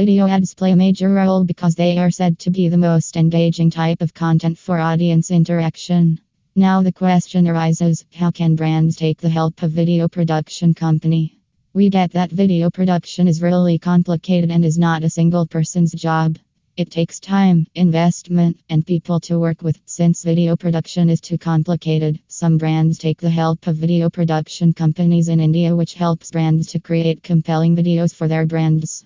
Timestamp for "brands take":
8.56-9.20, 22.56-23.20